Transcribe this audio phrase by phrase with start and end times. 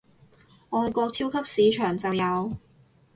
[0.71, 2.57] 外國超級市場就有